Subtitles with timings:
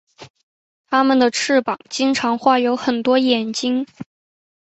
[0.89, 3.85] 他们的翅膀经常画有很多眼睛。